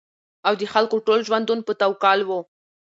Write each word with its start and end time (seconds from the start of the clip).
او 0.47 0.53
د 0.61 0.63
خلکو 0.73 0.97
ټول 1.07 1.19
ژوندون 1.27 1.59
په 1.67 1.73
توکل 1.81 2.19
وو 2.25 2.39